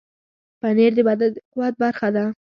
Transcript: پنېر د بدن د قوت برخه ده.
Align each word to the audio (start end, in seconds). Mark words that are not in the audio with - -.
پنېر 0.59 0.91
د 0.95 0.99
بدن 1.07 1.29
د 1.33 1.37
قوت 1.53 1.73
برخه 1.81 2.07
ده. 2.15 2.25